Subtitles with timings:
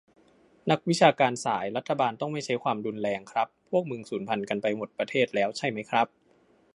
[0.71, 6.07] นักวิชาการสาย "รัฐบาลต้องไม่ใช้ความรุนแรง" ครับ พวกมึงสูญพันธุ์กันไปหมดประเทศแล้วใช่มั้ยครับ?